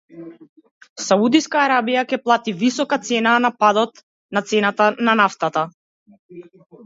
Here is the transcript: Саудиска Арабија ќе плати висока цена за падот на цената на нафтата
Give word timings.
Саудиска 1.07 1.59
Арабија 1.63 2.03
ќе 2.13 2.19
плати 2.29 2.53
висока 2.61 2.99
цена 3.09 3.35
за 3.45 3.51
падот 3.65 4.01
на 4.37 4.43
цената 4.53 4.87
на 5.11 5.15
нафтата 5.23 5.67